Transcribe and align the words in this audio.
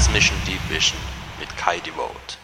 Transmission 0.00 0.38
Deep 0.46 0.62
Vision 0.70 0.98
mit 1.38 1.54
Kai 1.58 1.78
Devote. 1.80 2.39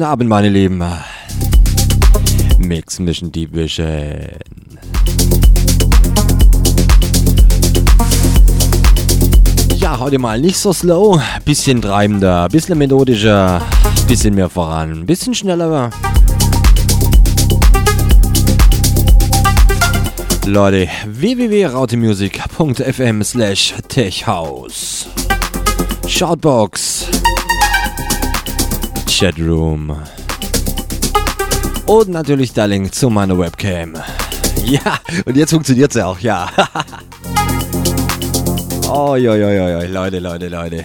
Guten 0.00 0.12
Abend, 0.12 0.30
meine 0.30 0.48
Lieben. 0.48 0.82
Mix 2.56 2.98
Mission 3.00 3.30
Deep 3.30 3.54
Vision. 3.54 4.30
Ja, 9.76 9.98
heute 9.98 10.18
mal 10.18 10.40
nicht 10.40 10.56
so 10.56 10.72
slow, 10.72 11.20
bisschen 11.44 11.82
treibender, 11.82 12.48
bisschen 12.48 12.78
melodischer, 12.78 13.60
bisschen 14.08 14.34
mehr 14.34 14.48
voran, 14.48 15.04
bisschen 15.04 15.34
schneller. 15.34 15.90
Leute, 20.46 20.88
www.rautemusic.fm 21.06 23.22
slash 23.22 23.74
techhouse 23.88 25.08
Shoutbox 26.06 26.89
Chatroom 29.20 29.94
und 31.84 32.08
natürlich 32.08 32.54
der 32.54 32.66
Link 32.68 32.94
zu 32.94 33.10
meiner 33.10 33.38
Webcam. 33.38 33.94
Ja, 34.64 34.98
und 35.24 35.36
jetzt 35.36 35.50
funktioniert 35.50 35.92
sie 35.92 36.04
auch, 36.04 36.18
ja. 36.20 36.48
oh, 38.88 39.16
jo, 39.16 39.34
jo, 39.34 39.48
jo, 39.48 39.80
Leute, 39.88 40.18
Leute, 40.18 40.48
Leute. 40.48 40.84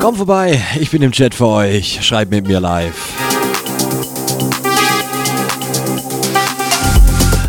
Kommt 0.00 0.18
vorbei, 0.18 0.62
ich 0.78 0.90
bin 0.90 1.02
im 1.02 1.12
Chat 1.12 1.34
für 1.34 1.46
euch. 1.46 1.98
Schreibt 2.02 2.30
mit 2.30 2.46
mir 2.46 2.60
live. 2.60 3.12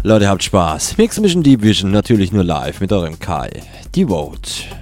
Leute, 0.03 0.27
habt 0.27 0.43
Spaß. 0.43 0.97
Mix 0.97 1.19
Mission 1.19 1.43
Deep 1.43 1.61
Vision 1.61 1.91
natürlich 1.91 2.31
nur 2.31 2.43
live 2.43 2.81
mit 2.81 2.91
eurem 2.91 3.19
Kai. 3.19 3.51
Devote. 3.95 4.80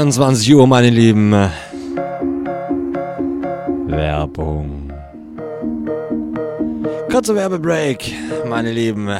22 0.00 0.54
Uhr, 0.54 0.66
meine 0.66 0.88
Lieben. 0.88 1.32
Werbung. 3.86 4.90
Kurzer 7.10 7.34
Werbebreak, 7.34 8.14
meine 8.48 8.72
Lieben. 8.72 9.10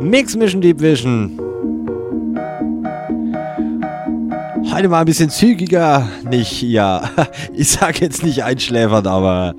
Mix 0.00 0.36
Mission 0.36 0.60
Deep 0.60 0.80
Vision. 0.80 1.36
Heute 4.72 4.88
mal 4.88 5.00
ein 5.00 5.06
bisschen 5.06 5.30
zügiger. 5.30 6.08
Nicht, 6.30 6.62
ja, 6.62 7.10
ich 7.52 7.70
sag 7.70 8.00
jetzt 8.00 8.22
nicht 8.22 8.44
einschläfernd, 8.44 9.08
aber 9.08 9.56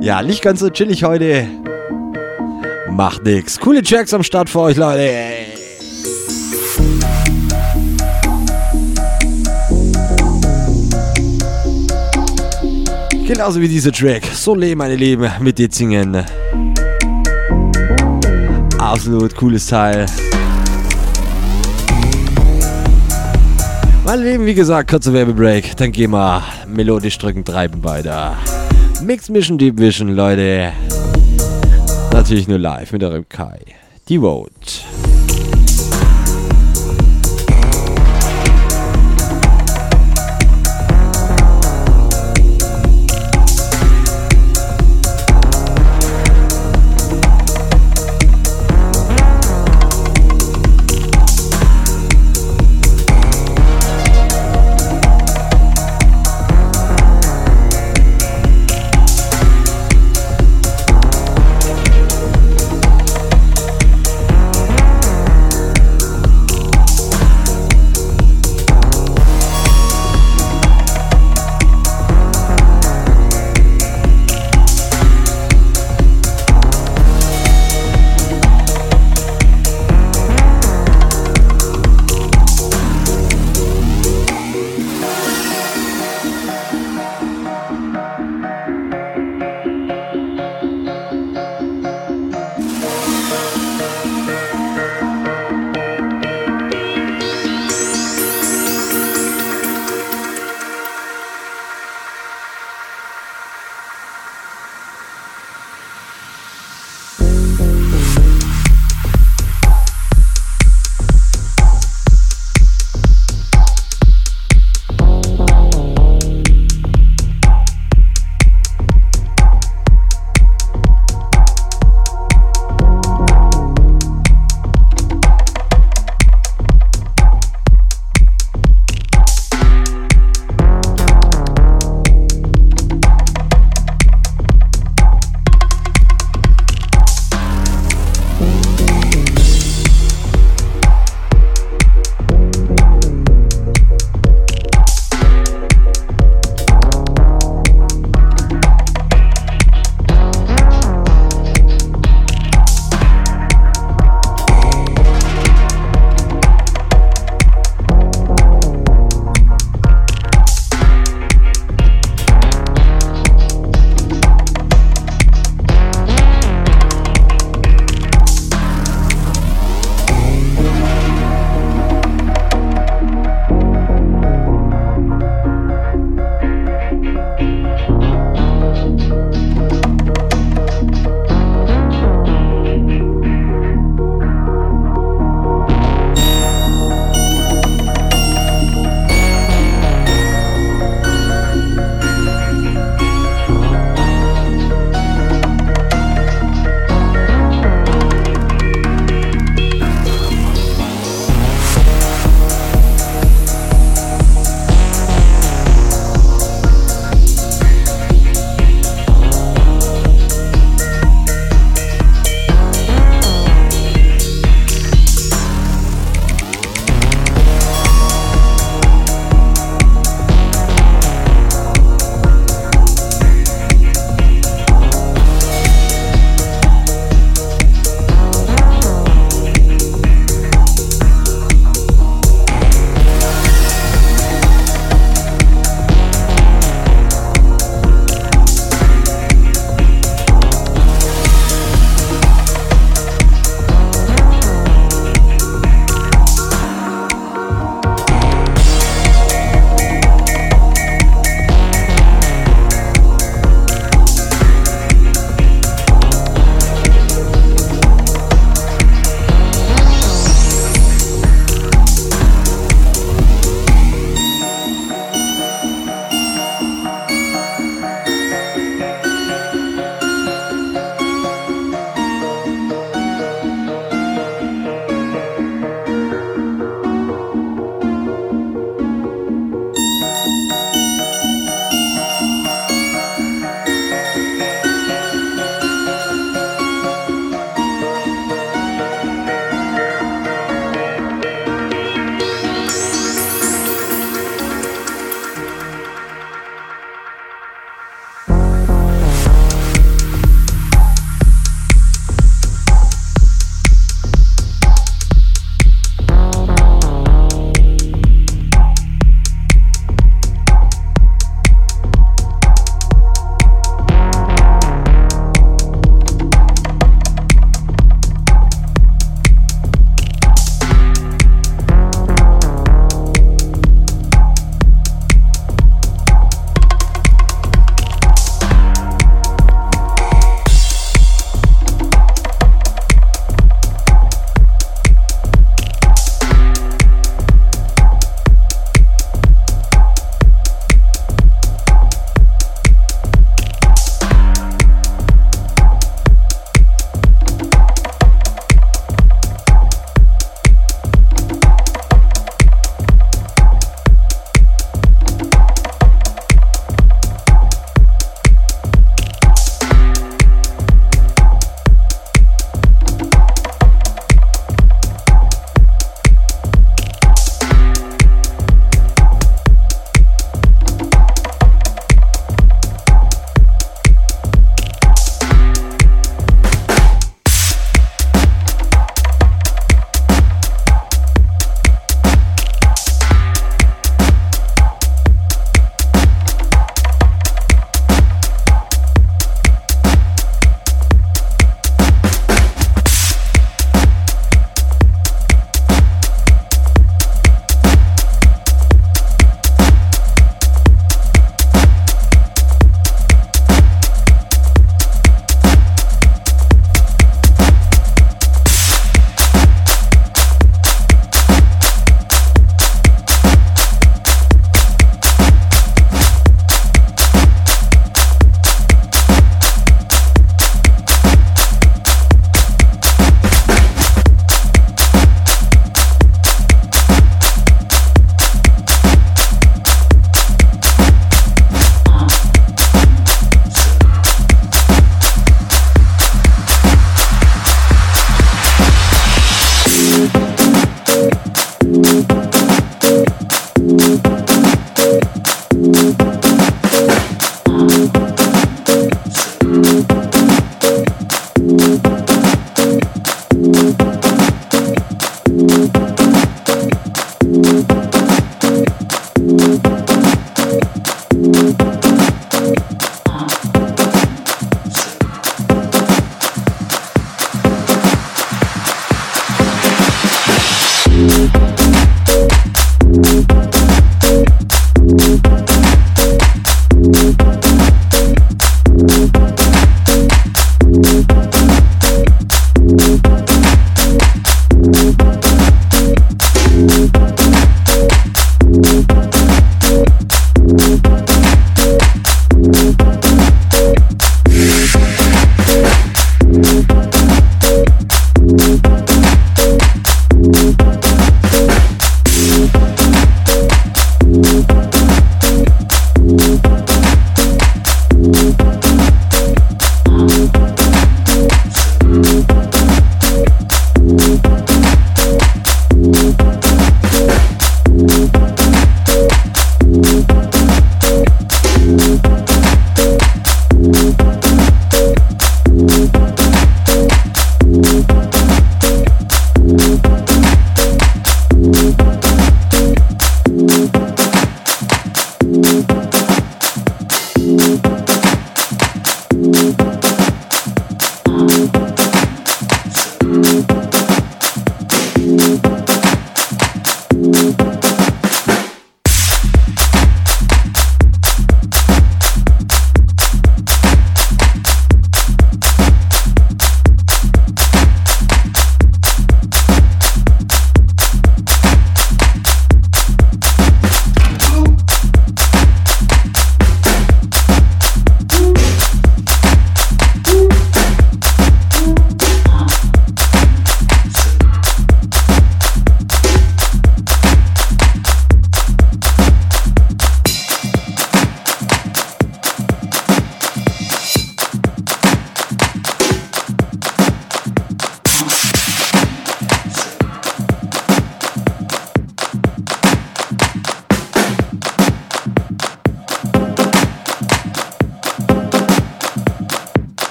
ja, 0.00 0.22
nicht 0.22 0.40
ganz 0.40 0.60
so 0.60 0.70
chillig 0.70 1.04
heute. 1.04 1.46
Macht 2.88 3.22
nix. 3.24 3.60
Coole 3.60 3.82
Tracks 3.82 4.14
am 4.14 4.22
Start 4.22 4.48
für 4.48 4.60
euch, 4.60 4.78
Leute. 4.78 5.02
Ey. 5.02 5.43
Genauso 13.34 13.60
wie 13.60 13.66
dieser 13.66 13.90
Track. 13.90 14.26
Soleil, 14.26 14.76
meine 14.76 14.94
Lieben, 14.94 15.28
mit 15.40 15.58
Ditzingen. 15.58 16.24
Absolut 18.78 19.34
cooles 19.34 19.66
Teil. 19.66 20.06
Meine 24.04 24.30
Lieben, 24.30 24.46
wie 24.46 24.54
gesagt, 24.54 24.88
kurzer 24.88 25.12
Werbebreak. 25.12 25.76
Dann 25.76 25.90
gehen 25.90 26.12
wir 26.12 26.44
melodisch 26.68 27.18
drücken, 27.18 27.44
treiben 27.44 27.82
weiter. 27.82 28.36
Mix 29.02 29.28
Mission 29.28 29.58
Deep 29.58 29.80
Vision, 29.80 30.14
Leute. 30.14 30.72
Natürlich 32.12 32.46
nur 32.46 32.60
live 32.60 32.92
mit 32.92 33.02
eurem 33.02 33.28
Kai. 33.28 33.58
Die 34.08 34.20
Vote. 34.20 34.83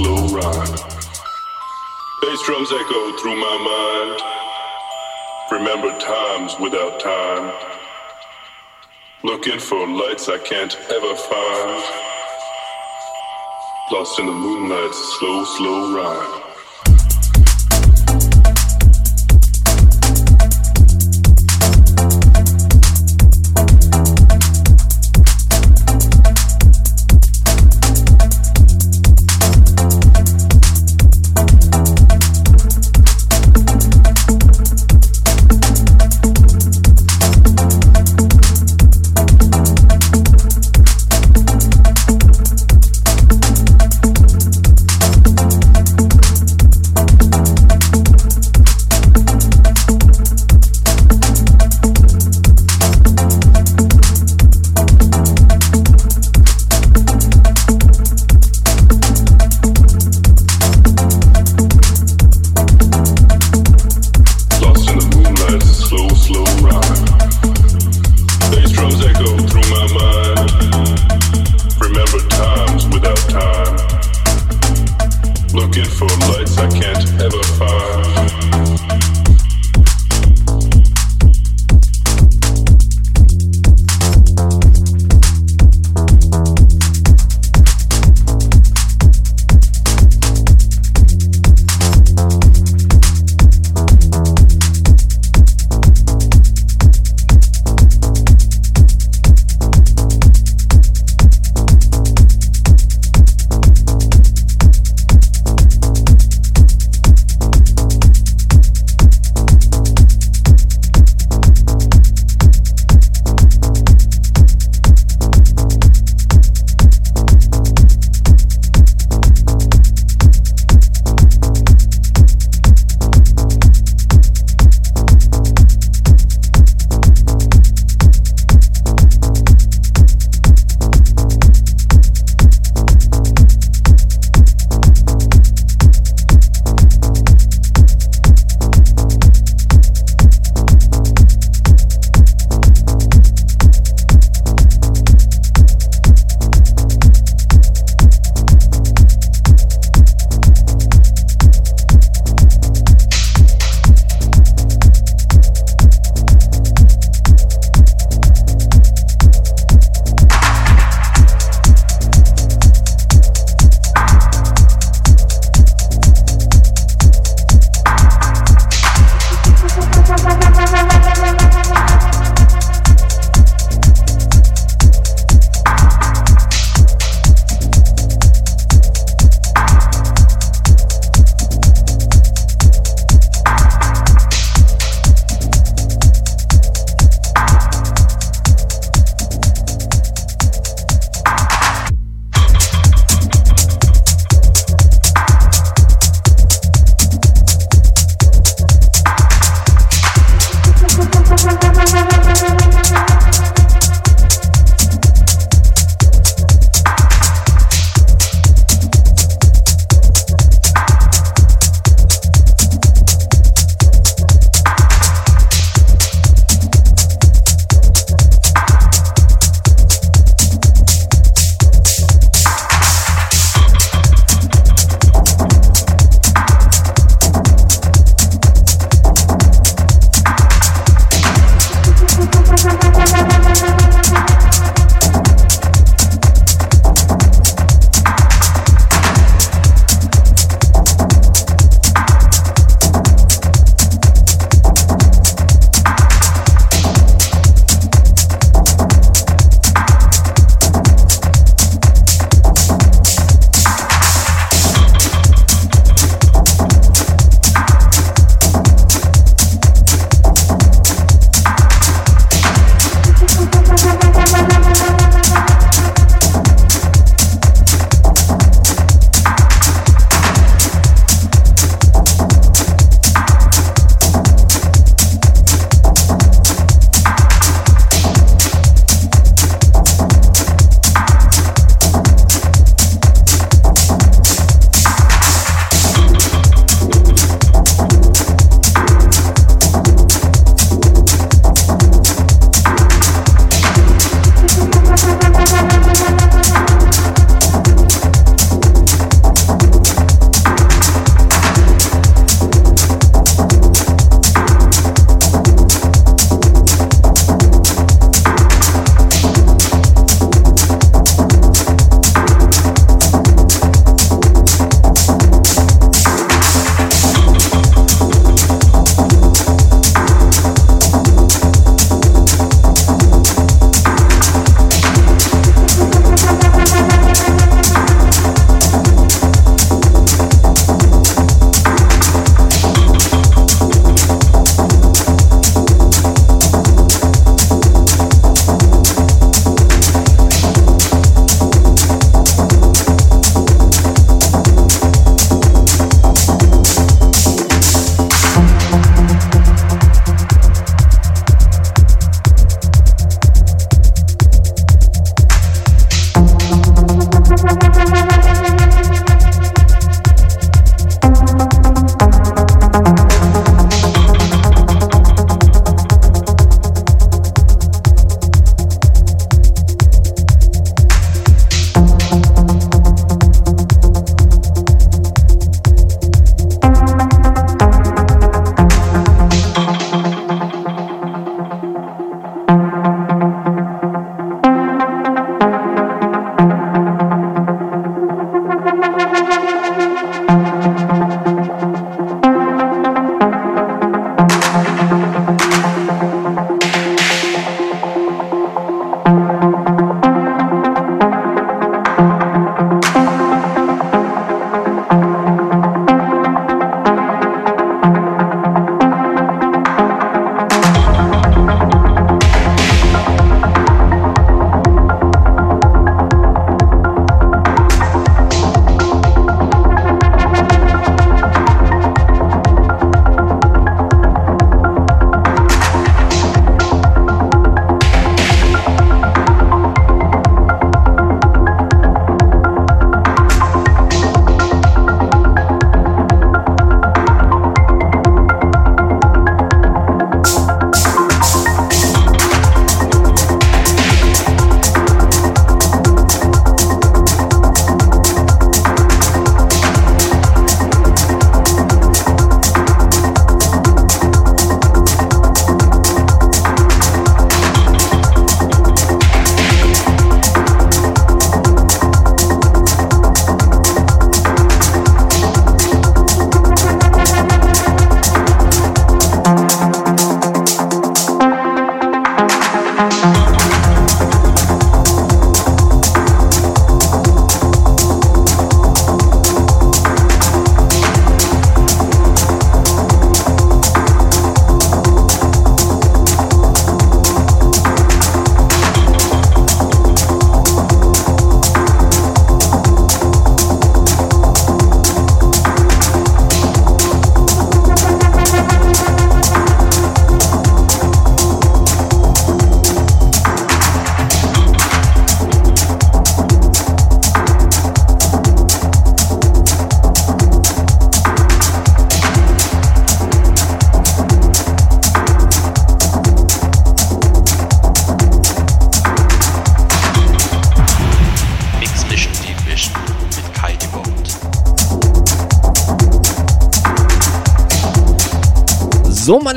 Slow, 0.00 0.28
ride. 0.28 0.80
Bass 2.22 2.42
drums 2.46 2.72
echo 2.72 3.00
through 3.18 3.36
my 3.36 3.56
mind. 3.72 4.18
Remember 5.60 5.90
times 5.98 6.56
without 6.58 7.00
time. 7.00 7.52
Looking 9.24 9.58
for 9.58 9.86
lights 9.86 10.28
I 10.28 10.38
can't 10.38 10.74
ever 10.96 11.14
find. 11.14 11.82
Lost 13.92 14.18
in 14.20 14.26
the 14.26 14.32
moonlight's 14.32 15.18
slow, 15.18 15.44
slow 15.44 15.96
ride. 15.96 16.49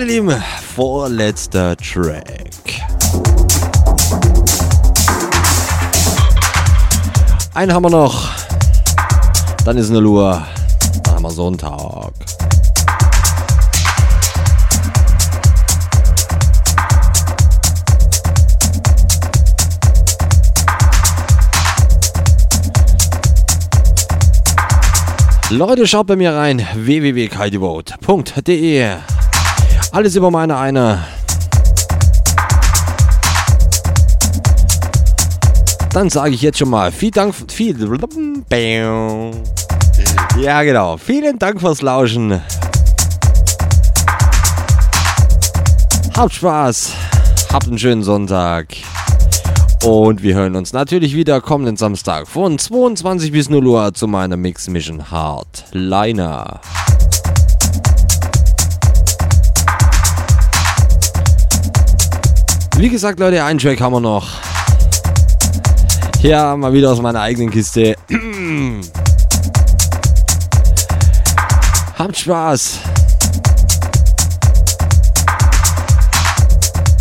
Meine 0.03 0.15
Lieben, 0.15 0.43
vorletzter 0.75 1.77
Track. 1.77 2.25
Einen 7.53 7.73
haben 7.73 7.83
wir 7.83 7.89
noch. 7.89 8.29
Dann 9.63 9.77
ist 9.77 9.91
eine 9.91 10.01
Lur. 10.01 10.45
Dann 11.03 11.15
haben 11.15 11.23
wir 11.23 11.31
Sonntag. 11.31 12.11
Leute, 25.49 25.87
schaut 25.87 26.07
bei 26.07 26.17
mir 26.17 26.33
rein. 26.33 26.67
www.kaidevote.de 26.75 29.12
Alles 29.93 30.15
über 30.15 30.31
meine 30.31 30.57
eine. 30.57 31.03
Dann 35.91 36.09
sage 36.09 36.33
ich 36.33 36.41
jetzt 36.41 36.57
schon 36.57 36.69
mal 36.69 36.91
viel 36.91 37.11
Dank. 37.11 37.35
Viel, 37.47 37.77
ja, 40.41 40.63
genau. 40.63 40.97
Vielen 40.97 41.37
Dank 41.37 41.61
fürs 41.61 41.83
Lauschen. 41.83 42.41
Habt 46.17 46.33
Spaß. 46.33 46.93
Habt 47.53 47.67
einen 47.67 47.77
schönen 47.77 48.01
Sonntag. 48.01 48.69
Und 49.83 50.23
wir 50.23 50.33
hören 50.33 50.55
uns 50.55 50.73
natürlich 50.73 51.15
wieder 51.15 51.39
kommenden 51.39 51.77
Samstag 51.77 52.27
von 52.27 52.57
22 52.57 53.31
bis 53.31 53.47
0 53.47 53.67
Uhr 53.67 53.93
zu 53.93 54.07
meiner 54.07 54.37
Mix 54.37 54.67
Mission 54.67 55.11
Hardliner. 55.11 56.61
Wie 62.75 62.89
gesagt, 62.89 63.19
Leute, 63.19 63.43
einen 63.43 63.59
Track 63.59 63.79
haben 63.81 63.93
wir 63.93 63.99
noch. 63.99 64.27
Ja, 66.21 66.57
mal 66.57 66.73
wieder 66.73 66.91
aus 66.91 66.99
meiner 67.01 67.21
eigenen 67.21 67.51
Kiste. 67.51 67.95
Habt 71.97 72.17
Spaß. 72.17 72.79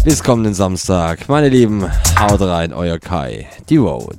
Bis 0.05 0.23
kommenden 0.23 0.53
Samstag. 0.53 1.29
Meine 1.29 1.49
Lieben, 1.49 1.91
haut 2.21 2.43
rein, 2.43 2.75
euer 2.75 2.99
Kai. 2.99 3.47
Die 3.71 3.79
Road. 3.79 4.19